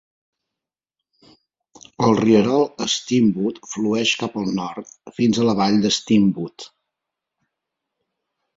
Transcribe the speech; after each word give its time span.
El 2.07 2.15
rierol 2.19 2.65
Steamboat 2.95 3.61
flueix 3.75 4.15
cap 4.23 4.41
al 4.43 4.49
nord 4.63 4.91
fins 5.21 5.43
a 5.43 5.47
la 5.51 5.57
vall 5.63 5.81
de 5.87 5.95
Steamboat. 6.01 6.69